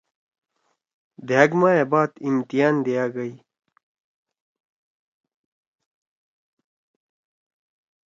[1.27, 3.33] دھأک ماہ ئے بعد امتحان دیا گئی